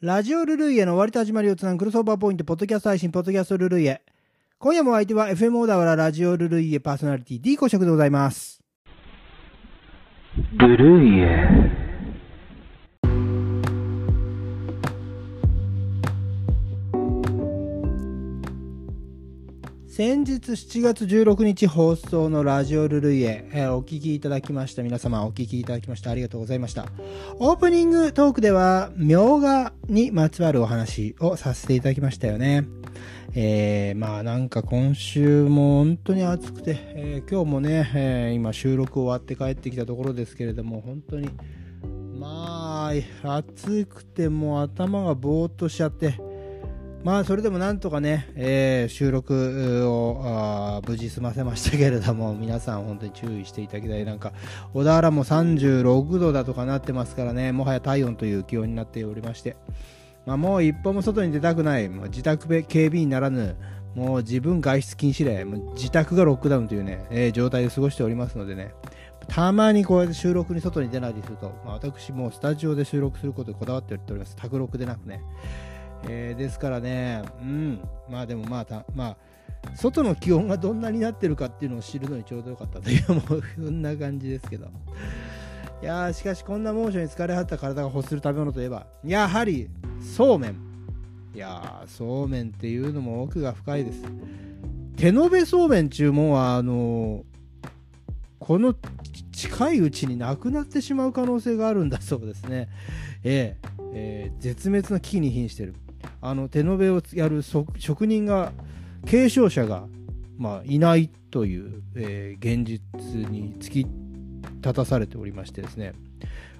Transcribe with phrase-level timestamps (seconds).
[0.00, 4.00] ラジオルルイエの終わりと始まりをつなぐクロスオーバーポイント、ポッドキャスト配信、ポッドキャストルルイエ。
[4.60, 8.62] 今夜も相手は FM オーダーワララジオルルイエパーソナリティ D 公職でございます。
[10.52, 11.87] ルルイエ
[19.98, 26.86] 先日7月16日放送のラジオルルイエ、えーお聞きいただきました皆様お聞きいただきましてありがとうございました。
[27.40, 32.64] オープニングトークでは、みょうがにまつわるお話をさせていただきましたよね。
[33.34, 41.28] えー、まあなんか今週も本当に暑くて、えー今日もね、え今収録終わって帰ってきたところですけれども、本当に、
[42.16, 42.92] ま
[43.24, 46.20] あ、暑くてもう頭がぼーっとしちゃって、
[47.04, 54.04] まあそれでもなんとかね、えー収録を無事済ませましたけれども、 皆さん本当に注意していただきたい。
[54.04, 54.32] なんか、
[54.74, 59.56] 小田原も36度だとかなってますからね、もはや体温という気温になっておりまして、
[60.26, 63.56] まあもう一歩も外に出たくない、もう自宅で警備員ならぬ、
[63.94, 68.72] もう自分外出禁止令、もう自宅がロックダウンというね、えー状態で過ごしておりますのでね、
[69.28, 74.34] たまにこうやって収録に外に出ないりすると、まあ、私もスタジオで収録することにこだわっております。
[74.34, 75.22] 卓録でなくね。
[76.04, 79.16] えーですからね、うん、まあでもまあた、まあ、
[79.74, 84.68] 外の気温がどんなになってるかっていうのを知るのにちょうどよかったという、もうそんな感じですけど。
[85.80, 89.68] いやー、しかしこんな猛暑に疲れ果った体が欲する食べ物といえば、やはり
[90.00, 90.56] そうめん。
[91.34, 94.02] いやー、そうめんっていうのも奥が深いです。
[94.96, 97.38] 手延べそうめん注文は、あのー
[98.40, 98.74] この
[99.30, 102.68] 近いうちになくなってしまう可能性があるんだそうですね。
[103.22, 105.74] えええー絶滅の危機に瀕してる。
[106.20, 108.52] あの手延べをやる職人が
[109.06, 109.86] 継承者が、
[110.36, 112.80] まあ、いないという、えー現実
[113.30, 113.86] に突き
[114.60, 115.92] 立たされておりましてですね。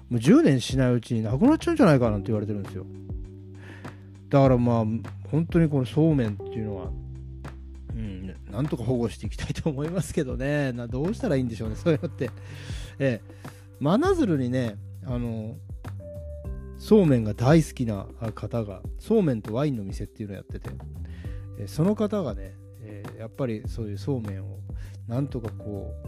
[0.09, 2.85] もう10年しないうちになくなっちゃうんじゃないかなんて言われてるんですよ。
[4.29, 4.85] だからまあ
[5.31, 6.91] 本当にこのそうめんっていうのは
[7.95, 10.71] うん、なんとか保護していきたいと思いますけどね。
[10.71, 11.75] などうしたらいいんでしょうね。
[11.75, 12.31] そういうのって。
[12.99, 13.39] ええ。
[13.79, 15.55] 真鶴にねあの
[16.79, 20.71] そうめんが大好きな方がそうめんとワインの店っていうのをやってて、
[21.59, 24.57] えその方がね、えやっぱりそういうそうめんを
[25.07, 26.07] なんとかこう、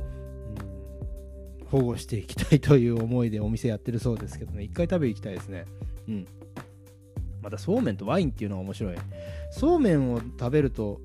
[1.61, 4.63] うん、保護していきたいという思いでお店やってるそうですけどね。
[4.63, 5.65] 一回食べに行きたいですね。
[6.07, 6.27] うん。
[7.41, 8.95] またそうめんとワインっていうのが面白い。
[9.51, 11.01] そうめんを食べると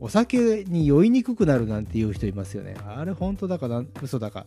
[0.00, 2.74] お酒に酔いにくくなるなんていう人いますよね。
[2.86, 4.46] あれ本当だかな嘘だか。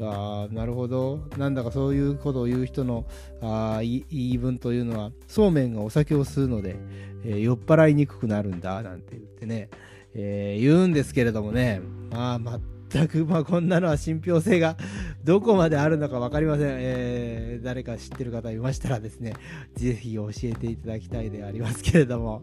[0.00, 1.20] ああ、なるほど。
[1.36, 3.04] なんだかそういうことを言う人の
[3.42, 6.76] あ言い分というのは、そうめんがお酒を吸うので、
[7.24, 9.68] えー酔っ払いにくくなるんだなんて言ってね、
[10.14, 14.78] えー言うんですけれどもね、まあ全く、まあこんなのは信憑性が
[15.24, 16.66] どこまであるのか分かりません。
[16.70, 19.34] えー誰か知ってる方いましたらですね、
[19.74, 22.42] ぜひ教えていただきたいでありますけれども。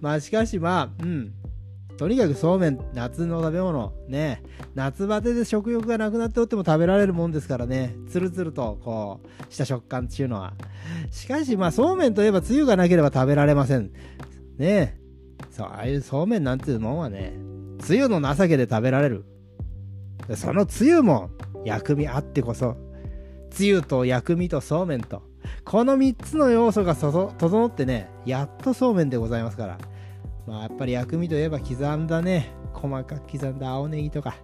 [0.00, 1.32] まあしかしまあ、うん。
[1.96, 4.42] とにかくそうめん、夏の食べ物、ね、
[4.74, 10.54] 夏バテで食欲がなくなっておっても食べられるもんですからね、つるつると、こう、した食感っていうのは。
[11.10, 13.92] しかし、まあ、そうめんといえば、つゆがなければ食べられません。
[14.58, 14.98] ね
[15.50, 17.34] そう、ああいうそうめんなんていうもんはね、
[17.78, 19.24] つゆの情けで食べられる。
[20.34, 21.30] そのつゆも、
[21.64, 22.76] 薬味あってこそ、
[23.50, 25.22] つゆと薬味とそうめんと、
[25.64, 29.78] この3つの要素がそ整ってね、やっとそうめんでございますから。
[30.46, 34.36] まあやっぱり薬味といえば刻んだね、細かく刻んだ青ネギとか。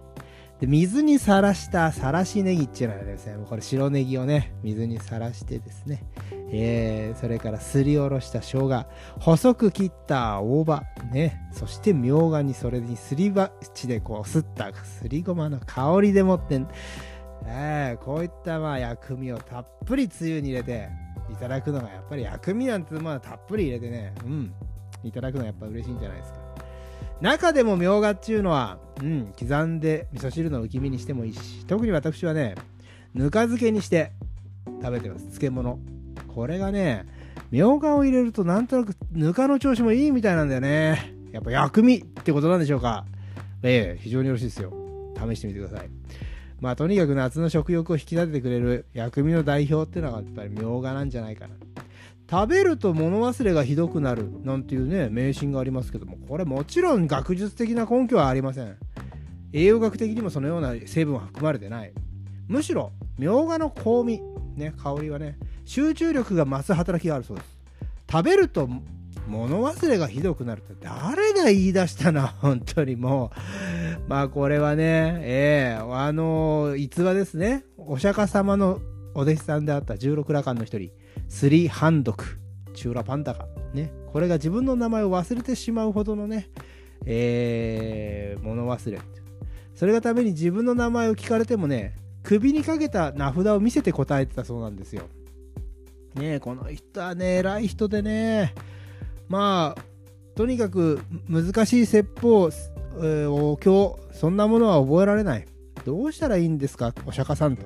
[0.59, 6.03] で、水にさらしたさらしネギっていうのはですね、もうこれ白ネギをね、水にさらしてですね、
[6.51, 8.85] えー、それからすりおろした生姜、
[9.19, 16.61] 細く切った大葉、ね、そしてみょうがにそれにすり鉢でこうすったすりごまの香りでもって、
[17.47, 20.89] えー、こういったまあ薬味をたっぷりつゆに入れて
[21.31, 24.53] いただくのがやっぱり薬味なんてまあたっぷり入れてね、うん、
[25.03, 26.39] いただくのはやっぱ嬉しいんじゃないですか。
[27.21, 32.55] 中でもみょうがっていうのは、うん、刻んで味噌汁の浮き身にしてもいいし、特に私はね、
[33.13, 34.11] ぬか漬けにして
[34.81, 35.25] 食べてます。
[35.25, 35.79] 漬物。
[36.33, 37.05] これがね、
[37.51, 41.13] みょうがを入れるとなんとなくぬかの調子もいいみたいなんだよね。
[41.31, 43.05] やっぱ薬味ってことなんでしょうか。
[43.63, 44.73] ええ非常によろしいですよ。
[45.15, 45.89] 試してみてください。
[46.59, 51.55] まあとにかく夏の食欲を引き立ててくれる薬味の代表っていうのがやっぱりみょうがなんじゃないかな。
[52.31, 58.77] 食べると物忘れがひどくなるなんていうね迷信がありますけどもこれもちろん学術的な根拠はありません。
[59.51, 61.91] 栄養学的にもそのような成分は含まれてない。
[62.47, 64.21] むしろみょうがの香味
[64.55, 67.57] ね香りはね集中力が増す働きがあるそうです。
[68.09, 68.69] 食べると
[69.27, 73.31] 物忘れがひどくなるって誰が言い出したな 本当にも
[74.07, 74.09] う。
[74.09, 77.65] まあこれはねええあの逸話ですね。
[77.77, 78.79] お釈迦様の
[79.15, 80.91] お弟子さんであった十六羅漢の一人。
[81.27, 82.39] スリハンドク
[82.73, 83.47] チューラパンダか。
[83.73, 83.91] ね。
[84.11, 86.49] これが自分の名前を忘れてしまうほどのね、
[87.05, 88.99] えー、物忘れ。
[89.75, 95.03] それがために自分の名前を聞かれてもね、首にかけた名札を見せて答えてたそうなんですよ。
[96.15, 98.53] ねこの人はね、偉い人でね、
[99.27, 99.81] まあ、
[100.35, 105.45] とにかく難しい説法、えー、お経、そんなものは覚えられない。
[105.85, 107.65] どうしたらいいんですか、お釈迦さんと。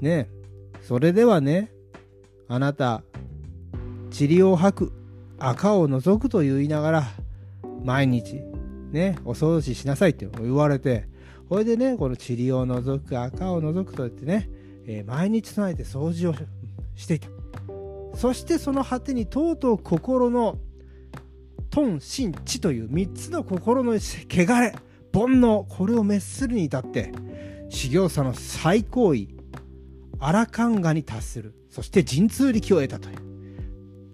[0.00, 0.28] ね
[0.82, 1.72] それではね、
[2.48, 3.02] あなた、
[4.18, 4.92] 塵を吐く、
[5.38, 7.04] 赤を除くと言いながら、
[7.84, 8.40] 毎日、
[8.90, 11.06] ね、お掃除しなさいって言われて、
[11.50, 14.48] これでね、この塵を除く、赤を除くと言ってね、
[14.86, 16.34] えー、毎日備えて掃除を
[16.96, 17.28] していた。
[18.14, 20.58] そしてその果てにとうとう心の
[21.70, 23.98] 頓、心、地という3つの心の汚
[24.58, 24.74] れ、
[25.12, 27.12] 煩悩、これを滅するに至って、
[27.68, 29.37] 修行者の最高位、
[30.20, 31.54] アラカンガに達する。
[31.70, 33.16] そして神通力を得たという。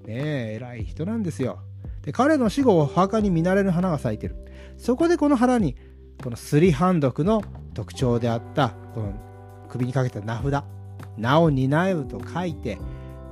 [0.07, 1.61] ねえ、偉い人なんですよ。
[2.03, 4.37] で、彼の死後、お墓に見慣れぬ花が咲いてる。
[4.77, 5.77] そこでこの腹に、
[6.23, 7.43] このスリハンドクの
[7.75, 9.15] 特徴であった、この
[9.69, 10.65] 首にかけた名札、
[11.17, 12.79] 名を担うと書いて、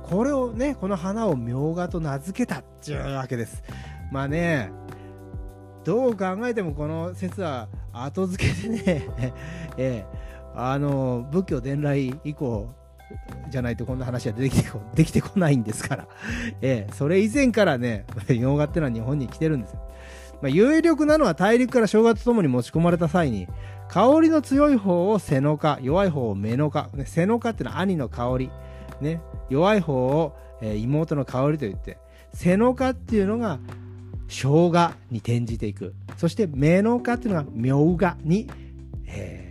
[0.03, 3.63] これをね、この花を明画と名付けたっていうわけです。
[4.11, 4.71] まあね、
[5.83, 8.83] どう考えてもこの説は後付けでね
[9.77, 10.05] ええ、
[10.55, 12.73] あの、仏教伝来以降
[13.49, 16.07] じゃないとこんな話はできてこ できてこないんですから、
[16.61, 19.79] ええ、それ以前からね、 洋画ってのは日本に来てるんですよ。
[20.41, 23.47] まあ、有力なのは大陸から生姜ともに持ち込まれた際に、
[23.87, 26.89] 香りの強い方を背の科、弱い方を目の科。
[26.93, 28.51] ね、背の科っていうのは兄の香り。
[29.01, 31.97] ね、弱い方を、えー、妹の香りと言って、
[32.33, 33.59] 背の科っていうのが
[34.27, 35.93] 生姜に転じていく。
[36.17, 38.49] そして目の科っていうのが明画に、
[39.05, 39.42] えー、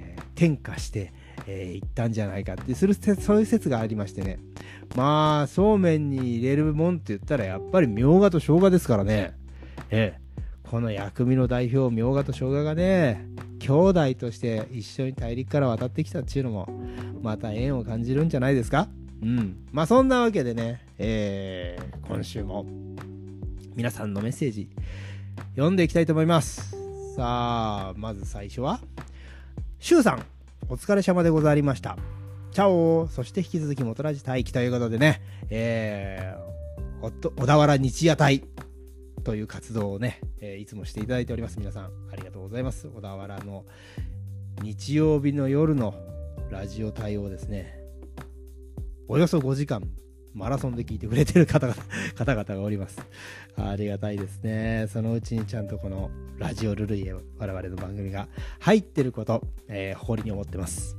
[0.42, 1.12] 転化して、
[1.46, 4.40] えー、いったんじゃないかってするそういう説がありましてね。
[4.96, 9.34] まあ、そうめんに入れるもんって言ったらやっぱりみょうがと生姜ですからね。
[9.90, 10.20] ええ。
[10.68, 13.26] この薬味の代表、みょうがと生姜がね、
[13.58, 16.68] 兄弟として一緒に大陸から渡ってきたっていうのも、
[17.22, 18.88] また縁を感じるんじゃないですか？
[19.22, 19.56] うん。
[19.70, 22.66] まあそんなわけでね、えー、今週も
[23.74, 24.68] 皆さんのメッセージ
[25.54, 26.74] 読んでいきたいと思います。
[27.16, 28.80] さあ、まず最初は、
[29.82, 30.24] シュウさん、
[30.68, 31.98] お疲れ様でございました。
[32.52, 35.20] チャオそして引き続き元ラジ待機ということでね、
[35.50, 38.44] えー、小田原日夜隊
[39.24, 41.58] という活動をね、えー、いつもしていただいております。
[41.58, 42.86] 皆さん、ありがとうございます。
[42.86, 43.64] 小田原の
[44.62, 45.96] 日曜日の夜の
[46.48, 47.76] ラジオ対応ですね、
[49.08, 49.82] およそ5時間
[50.34, 51.76] マラソンで聞いてくれてる方々
[52.16, 52.98] 方々がおります。
[53.56, 54.86] ありがたいですね。
[54.88, 58.28] そのうちにちゃんとこのラジオルルイへ我々の番組が
[58.60, 60.96] 入ってること、えー、誇りに思ってます。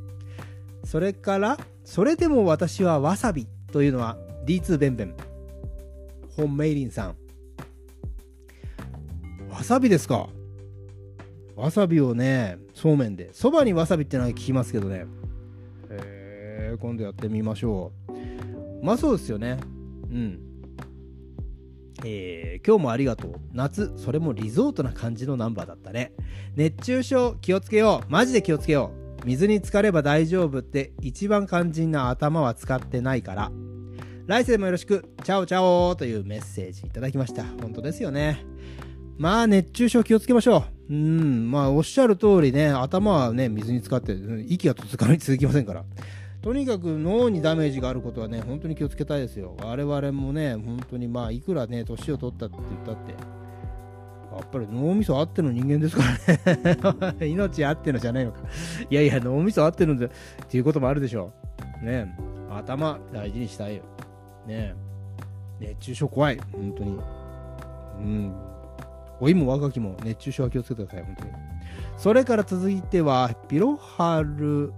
[0.84, 5.16] それから、それでも私はわさびというのは D2 ベンベン。
[6.36, 7.16] 本メイリンさん。
[9.50, 10.30] わさびですか？
[11.56, 13.30] わさびをね、そうめんで。
[13.34, 15.06] そばにわさびってのは聞きますけどね。
[15.90, 18.13] へえ、今度やってみましょう。
[18.84, 19.58] まあそうですよね。
[20.12, 20.40] うん。
[22.06, 23.36] えー、今日もありがとう。
[23.54, 26.12] 夏、それもリゾートな感じのナンバーだったね。
[26.56, 28.12] 熱中症気をつけよう。
[28.12, 28.92] マジで気をつけよ
[29.22, 29.26] う。
[29.26, 33.52] 水に浸かれば大丈夫って一番肝心な頭は使ってないから。
[34.28, 35.06] 来世もよろしく。
[35.24, 37.46] チャオチャオというメッセージいただきました。
[37.62, 38.46] 本当ですよね。
[39.18, 40.94] まあ熱中症気をつけましょう。
[40.94, 44.14] うん、まあおっしゃる通りね、頭はね、水に浸かって、
[44.46, 45.86] 息が続かない続きませんから。
[46.44, 49.56] とにかく脳にダメージがあることはね、本当に気をつけたいですよ。
[49.64, 53.18] 我々もね、本当にまあ、いくらね、年を取ったって言ったって、や
[54.44, 57.18] っぱり脳みそあっての人間ですからね。
[57.32, 58.40] 命あってのじゃないのか。
[58.90, 60.10] いやいや、脳みそあってるんだっ
[60.50, 61.32] ていうこともあるでしょ
[61.82, 61.86] う。
[61.86, 62.14] ね
[62.50, 63.84] 頭大事にしたいよ。
[64.46, 64.76] ね
[65.62, 66.40] 熱中症怖い。
[66.52, 67.00] 本当に。
[68.00, 68.34] うん。
[69.22, 71.04] 老いも若きも熱中症は気をつけてください。
[71.06, 71.32] 本当に。
[71.96, 74.74] それから続いては、ピロハル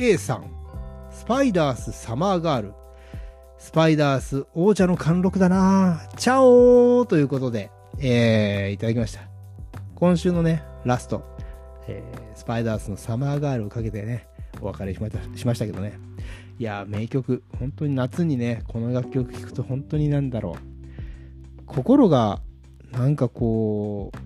[0.00, 0.44] A さん、
[1.10, 2.74] スパイダースサマーガール、
[3.58, 9.22] スパイダース王者の貫禄だなチャオーということで、えー、いただきました。
[9.96, 11.24] 今週のね、ラスト、
[11.88, 14.28] えー、スパイダースのサマーガールをかけてね、
[14.60, 15.98] お別れしましたしましたけどね。
[16.60, 17.42] いや名曲。
[17.58, 21.62] 本当に夏にね、この楽曲聴くと本当になんだろう。
[21.66, 22.40] 心が、
[22.92, 24.16] なんかこう、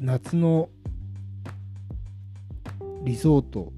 [0.00, 0.70] 夏の
[3.02, 3.72] リゾート。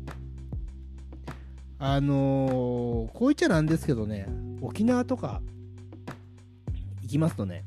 [1.79, 4.29] あのー、こう言っちゃなんですけどね
[4.61, 5.43] 沖縄とか
[7.03, 7.65] 行きますとね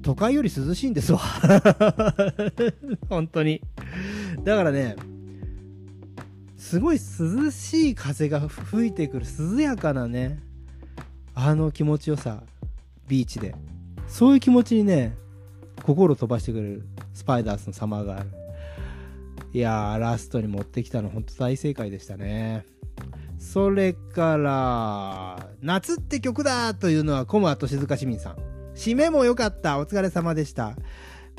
[0.00, 1.20] 都会より涼しいんですわ。
[3.08, 3.60] 本当に。
[4.44, 4.96] だからね
[6.56, 10.40] すごい涼しい風が吹いてくる涼やかなね
[11.34, 12.42] あの気持ちよさ
[13.08, 13.54] ビーチで。
[14.08, 15.16] そういう気持ちにね
[15.82, 18.41] 心を飛ばしてくれるスパイダースのサマーガール。
[19.54, 22.64] いやーラストに持ってきたの本当大正解でしたね。
[23.38, 28.36] それから夏って曲だというのはコムアと静香市民さん。
[28.74, 29.78] 締めも良かった。
[29.78, 30.76] お疲れ様でした。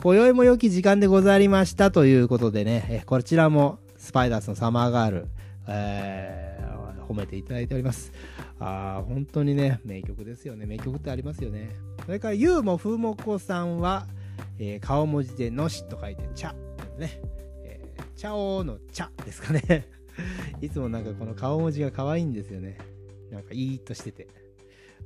[0.03, 2.85] 今宵も良き時間でございましたということでね。
[2.89, 5.27] えこちらもスパイダースのサマーガール、
[5.67, 8.11] えー、褒めていただいております。
[8.59, 10.67] あー本当にね名曲ですよね。
[10.67, 11.71] 名曲ってありますよね。
[12.05, 14.05] それからゆうもふもこさんは、
[14.59, 16.53] えー顔文字でのしと書いて茶
[16.97, 17.21] ね、
[18.15, 19.87] えー、茶おの茶ですかね。
[20.61, 22.77] いつもなんかこの顔文字が可愛いんですよね。
[23.31, 24.27] なんかいいとしてて。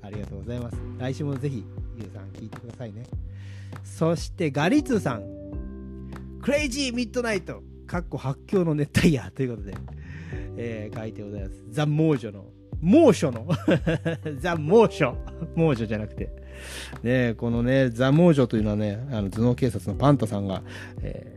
[0.01, 0.77] ありがとうございます。
[0.99, 1.63] 来週もぜひ
[1.97, 3.03] ゆうさん聞いてくださいね。
[3.83, 5.23] そしてガリツーさん。
[6.41, 7.63] クレイジーミッドナイト。
[7.87, 9.31] かっこ発狂の熱帯夜。
[9.31, 9.75] ということで、
[10.57, 11.63] えー書いてございます。
[11.71, 12.45] ザ・猛暑の。
[12.79, 13.47] 猛暑の。
[14.39, 15.15] ザ・猛暑
[15.55, 16.29] 猛暑じゃなくて。
[17.03, 20.63] ねこのねザ・猛暑というのはねあの頭脳警察のパンタさんが、
[21.01, 21.36] えー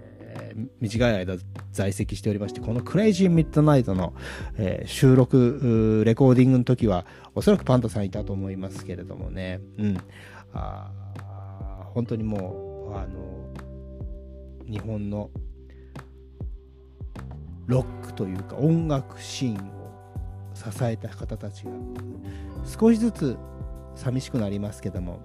[0.81, 1.37] 短い間
[1.73, 4.15] 在籍しておりましてこのクレイジーミッドナイトの、
[4.59, 9.61] えー収録レコーディングの時はおそらくパンタさんいたと思いますけれどもね。
[9.79, 9.99] うん。
[10.53, 10.91] あ
[11.95, 13.53] 本当にもうあの
[14.69, 15.31] 日本の
[17.67, 19.93] ロックというか音楽シーンを
[20.55, 21.71] 支えた方たちが
[22.79, 23.37] 少しずつ
[23.95, 25.21] 寂しくなりますけども。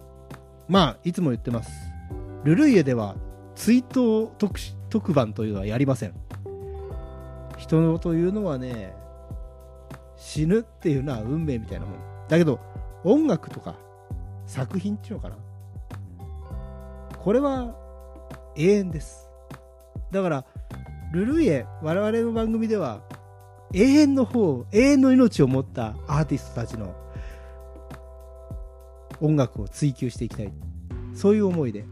[0.67, 1.71] まあいつも言ってます。
[2.43, 3.15] ルルイエでは
[3.55, 4.59] 追悼特
[4.89, 6.13] 特番というのはやりません。
[7.57, 8.93] 人のというのはね
[10.17, 11.99] 死ぬっていうのは運命みたいなもん。
[12.27, 12.59] だけど
[13.03, 13.75] 音楽とか
[14.45, 15.37] 作品っていうのかな。
[17.17, 17.75] これは
[18.55, 19.29] 永遠です。
[20.11, 20.45] だから
[21.11, 23.01] ルルイエ我々の番組では
[23.73, 26.93] 永遠の方永遠の命を持ったアーティストたちの
[29.21, 30.53] 音楽を追求していきたい。
[31.13, 31.85] そういう思いで。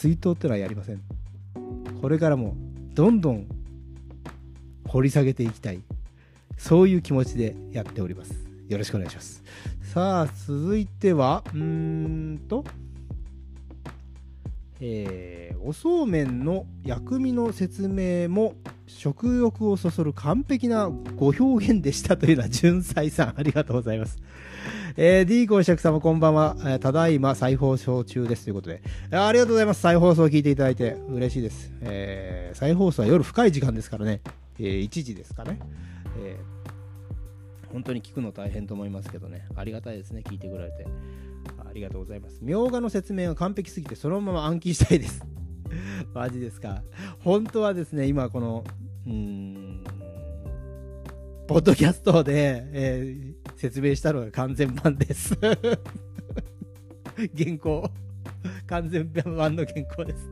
[0.00, 1.02] 追悼ってのはやりません。
[2.00, 2.56] これからも
[2.94, 3.46] どんどん
[4.88, 5.82] 掘り下げていきたい。
[6.56, 8.32] そういう気持ちでやっております。
[8.66, 9.42] よろしくお願いします。
[9.82, 12.64] さあ続いてはうーんと
[14.80, 18.54] えーおそうめんの薬味の説明も
[18.96, 24.18] 食欲をそそる完璧なご表現でしたというのは純才さんありがとうございます。
[24.96, 28.44] えー、D 公爵様こんばんは、えーただいま再放送中です。
[28.44, 29.80] ということで、えーありがとうございます。
[29.80, 30.96] 再放送を聞いていただいて。
[31.08, 34.20] 嬉しいです、えー再放送は夜深い時間ですからね、
[34.58, 35.60] えー1時ですかね、
[36.18, 39.46] えー本当に聞くの大変と思いますけどね。
[39.54, 40.22] ありがたいですね。
[40.26, 40.86] 聞いてくれて。
[41.58, 42.40] ありがとうございます。
[42.42, 45.24] みょうがの説明が完璧すぎて、そのまま暗記したいです。
[46.14, 46.82] マジですか？
[47.20, 48.64] 本当はですね、今この、
[49.06, 49.84] うーん、
[51.46, 55.36] ポッドキャストで、えー説明したのが完全版です。
[57.36, 57.90] 原稿。
[58.66, 60.30] 完全版の原稿です。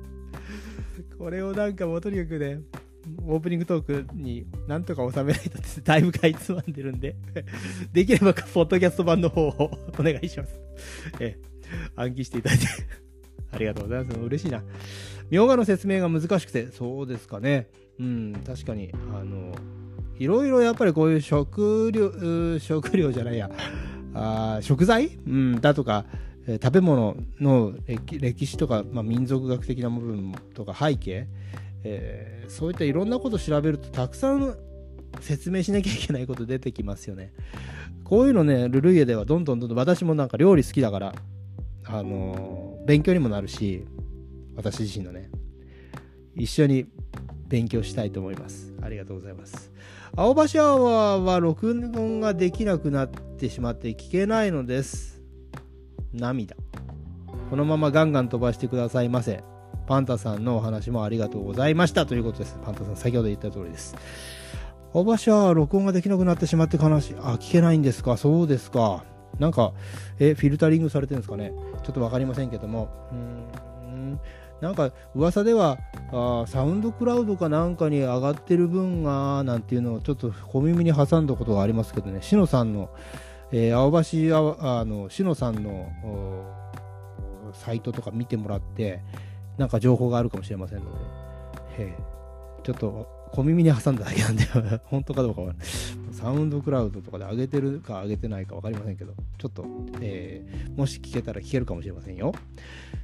[1.18, 2.60] これをなんかもうとにかくね、
[3.26, 7.16] オープニングトークになんとか収めないとってだいぶかいつまんでるんで、
[7.92, 10.58] できればポッドキャスト版の方をお願いします。
[11.20, 11.38] ええ、
[11.96, 12.66] 暗記していただいて
[13.52, 14.18] ありがとうございます。
[14.20, 14.62] 嬉しいな。
[15.30, 17.68] みょうがの説明が難しくて、そうですかね。
[17.98, 19.54] うん、確かに、あの、
[20.18, 23.50] いろいろやっぱりこういう食料、食料じゃないや、
[24.14, 26.06] あ食材、うん、だとか、
[26.46, 31.28] え食べ物の歴史とか、まあ、民族学的な部分とか背景、
[31.84, 34.56] えーそういったいろんなこと調べるとたくさん
[35.20, 37.34] 説明しなきゃいけないこと出てきますよね。
[38.04, 41.14] こういうのね、ルルイエではどんどんどんどん私もなんか料理好きだから、
[41.84, 43.84] あのー勉強にもなるし、
[44.58, 45.30] 私自身のね、
[46.34, 46.86] 一緒に
[47.46, 48.74] 勉強したいと思います。
[48.82, 49.72] ありがとうございます。
[50.16, 55.22] 青橋アワーは録音ができなくなってしまって聞けないのです。
[56.12, 56.56] 涙。
[57.50, 59.44] このままガンガン飛ばしてくださいませ。
[59.86, 62.58] パンタさんのお話もありがとうございましたということです。
[62.64, 63.94] パンタさん、先ほど言った通りです。
[64.92, 67.14] 青橋は録音ができなくなってしまって悲しい。
[67.20, 68.16] あ、聞けないんですか？
[68.16, 69.04] そうですか。
[69.38, 69.72] なんか、
[70.18, 71.52] え、フィルタリングされてるんですかね？
[71.84, 72.88] ちょっとわかりませんけども。
[73.12, 73.67] うん。
[74.60, 75.78] なんか、噂では、
[76.12, 82.22] あサウンドクラウドかなんかに上がってる分が、なんていうのをちょっと小耳に挟んだことがありますけどね。
[82.22, 82.90] しのさんの、
[83.52, 85.90] えー青橋ああの、しのさんの
[87.52, 89.00] サイトとか見てもらって、
[89.56, 91.96] なんか情報があるかもしれませんので、へえ
[92.62, 94.44] ちょっと小耳に挟んだだけなんで、
[94.86, 95.54] 本当かどうかは、
[96.12, 99.64] サウンドクラウドとかで上げてるか上げてないか分かりませんけど、ちょっと、
[100.00, 102.32] えーもし聞けたら聞けるかもしれませんよ。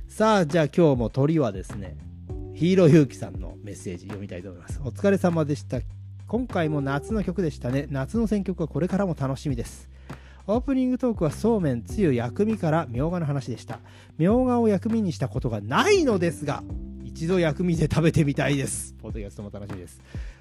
[0.07, 1.97] さあ、じゃあ今日も鳥はですね、
[2.55, 4.81] ヒーローゆうきさんのメッセージ読みたいと思います。
[4.85, 5.81] お疲れ様でした。
[6.29, 7.89] 今回も夏の曲でしたね。
[7.91, 9.91] 夏の選曲はこれからも楽しみです。
[10.47, 13.81] オープニングトークはそうめん、つゆ、薬味からみょうがの話でした。
[14.19, 16.63] みょうがを薬味にしたことがないのですが、
[17.15, 18.93] 一度薬味で食べてみたいです。
[19.01, 20.01] ポッドキャストも楽しみです。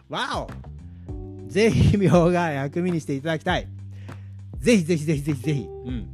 [0.09, 0.47] わ
[1.07, 3.67] おぜひみょうが薬味にしていただきたい。
[4.57, 5.61] ぜひぜひぜひぜひぜひ。
[5.61, 6.07] うん。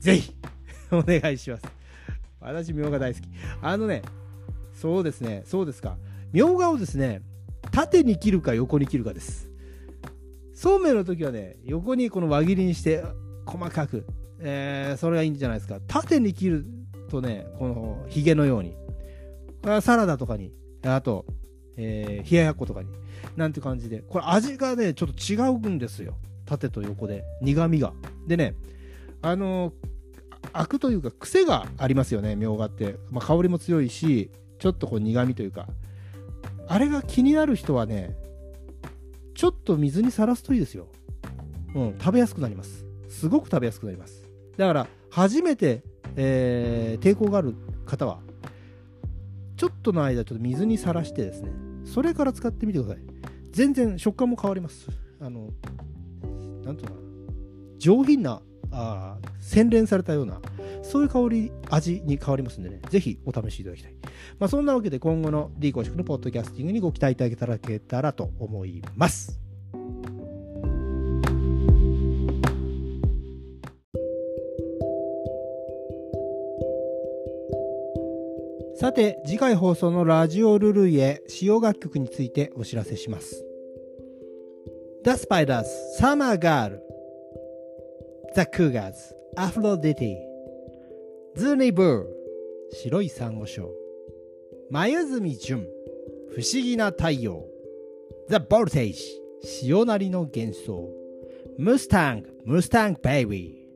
[0.00, 0.34] ぜひ
[0.92, 1.62] お願いします。
[2.42, 3.24] 私、みょうが大好き。
[3.62, 4.02] あのね、
[4.74, 5.96] そうですね、そうですか。
[6.30, 7.22] みょうがをですね、
[7.72, 9.48] 縦に切るか横に切るかです。
[10.52, 13.02] そうめんの時はね、横にこの輪切りにして
[13.46, 14.04] 細かく、
[14.40, 15.80] えー、それがいいんじゃないですか。
[15.86, 16.66] 縦に切る
[17.08, 18.76] とね、このヒゲのように。
[19.80, 21.26] サラダとかに、あと、
[21.76, 22.88] えー、冷ややっことかに、
[23.36, 26.16] なんて感じで、これ味がね、ちょっと違うんですよ。
[26.44, 27.24] 縦と横で。
[27.42, 27.92] 苦味が。
[28.26, 28.54] でね、
[29.22, 29.74] あのー、
[30.52, 32.96] アクというか癖がありますよね、みょうがって。
[33.10, 35.68] まあ、香りも強いし、ちょっとこう苦味というか。
[36.66, 38.16] あれが気になる人はね、
[39.34, 40.88] ちょっと水にさらすといいですよ。
[41.74, 42.84] うん、食べやすくなります。
[43.08, 44.24] すごく食べやすくなります。
[44.56, 45.82] だから、初めて、
[46.16, 47.54] えー、抵抗がある
[47.86, 48.20] 方は、
[49.58, 51.50] ちょっとの間、ちょっと水にさらしてですね、
[51.84, 53.02] それから使ってみてください。
[53.50, 54.88] 全然食感も変わります。
[55.20, 55.50] あの、
[56.64, 56.96] なんとかな。
[57.76, 60.40] 上品な、あ洗練されたような、
[60.82, 63.94] そういう香り、味に変わりますんでね、ぜひお試しいただきたい。
[64.38, 69.40] まあ、そんなわけで今後の D 公式のポッドキャスティングにご期待いただけたらと思います。
[78.88, 83.44] さて、次回放送のラジオルルイエ使用楽曲についてお知らせします。
[85.04, 85.66] The Spiders,
[86.00, 86.78] Summer Girl,
[88.34, 88.94] The Cougars,
[89.36, 90.16] Aphrodite,
[91.36, 92.06] Zuni Boo,
[92.82, 93.68] 白い珊瑚礁、
[94.70, 95.68] 眉住純、
[96.30, 97.44] 不思議な太陽、
[98.30, 98.96] The Voltage,
[99.42, 100.88] 潮なりの幻想、
[101.58, 103.68] Mustang, Mustang Baby,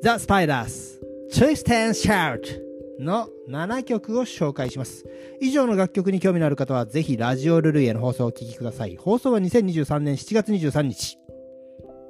[0.00, 1.00] The Spiders,
[1.32, 2.63] Twist and Shout,
[3.00, 5.04] の7曲を紹介します。
[5.40, 8.96] 以上の楽曲に興味のある方は、ぜひラジオルルイエの放送をお聴きください。
[8.96, 11.18] 放送は2023年7月23日。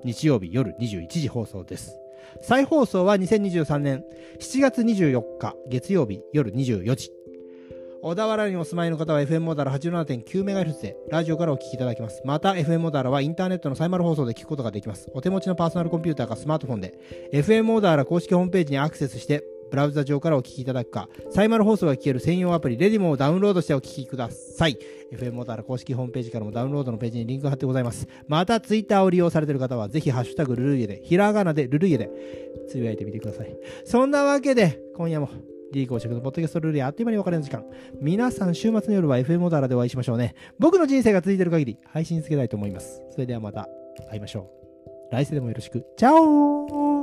[0.04, 1.98] 日曜日夜21時放送です。
[2.42, 4.04] 再放送は2023年
[4.40, 7.10] 7月24日月曜日夜24時。
[8.02, 12.20] 小田原にお住まいの方は FM モーダラ 87.9MHz でラジオからお聞きいただきます。
[12.26, 15.10] また FM モーダラはインターネットのサイマル放送で聞くことができます。
[15.14, 16.98] お手持ちのパーソナルコンピューターかスマートフォンで
[17.32, 19.42] FM モーダラ公式ホームページにアクセスして
[19.74, 24.78] ブラウザ上からお聞きいただくか、サイマル放送が聞ける専用アプリ、レディモをダウンロードしてお聞きください。
[25.12, 28.06] FM モーター公式ホームページからもダウンロードのページにリンクが貼ってございます。
[28.28, 32.08] また、ツイッターを利用されている方は、ぜひ、ハッシュタグルルイエで、ひらがなでルルイエで、
[32.68, 33.56] つぶやいてみてください。
[33.84, 35.28] そんなわけで、今夜も、
[35.72, 37.64] D 公式のポッドキャストルールやあっという間に別れの時間。
[38.00, 40.36] 皆さん、週末の夜は FM モダラでお会いしましょうね。
[40.60, 43.02] 僕の人生が続いている限り、配信つけたいと思います。
[43.10, 43.68] それではまた
[44.08, 44.48] 会いましょ
[45.10, 45.12] う。
[45.12, 45.84] 来世でもよろしく。
[45.96, 46.93] チャオ